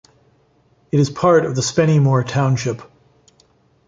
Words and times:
It 0.91 0.99
is 0.99 1.11
part 1.11 1.45
of 1.45 1.53
the 1.55 1.61
Spennymoor 1.61 2.27
township. 2.27 2.81